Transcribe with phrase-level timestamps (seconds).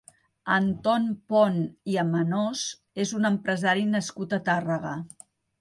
[0.53, 1.03] Antón
[1.33, 1.59] Pont
[1.95, 2.65] i Amenós
[3.07, 4.97] és un empresari nascut a Tàrrega.